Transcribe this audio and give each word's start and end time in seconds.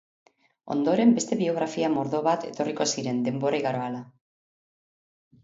Ondoren, 0.75 1.11
beste 1.17 1.37
biografia 1.41 1.91
mordo 1.97 2.23
bat 2.29 2.47
etorriko 2.53 2.89
ziren, 2.95 3.21
denbora 3.29 3.61
igaro 3.61 3.83
ahala. 3.85 4.03